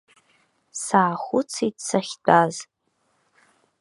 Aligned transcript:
Саахәыцит 0.81 1.75
сахьтәаз. 1.85 2.55